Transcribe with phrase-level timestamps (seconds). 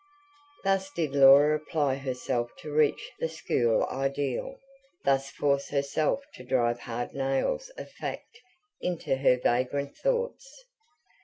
[0.63, 4.55] Thus did Laura apply herself to reach the school ideal,
[5.03, 8.39] thus force herself to drive hard nails of fact
[8.81, 10.63] into her vagrant thoughts.